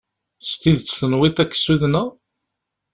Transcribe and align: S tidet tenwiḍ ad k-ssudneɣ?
S 0.47 0.51
tidet 0.61 0.95
tenwiḍ 0.99 1.35
ad 1.43 1.49
k-ssudneɣ? 1.51 2.07